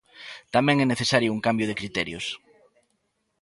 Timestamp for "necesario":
0.87-1.33